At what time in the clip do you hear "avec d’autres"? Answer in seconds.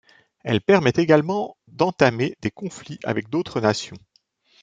3.03-3.61